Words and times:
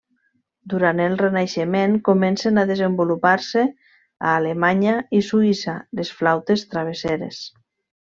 Durant 0.73 1.01
el 1.03 1.17
Renaixement 1.19 1.93
comencen 2.09 2.57
a 2.57 2.65
desenvolupar-se, 2.71 3.67
a 4.01 4.35
Alemanya 4.41 4.99
i 5.19 5.23
Suïssa, 5.31 5.81
les 6.03 6.19
flautes 6.23 6.69
travesseres. 6.77 7.49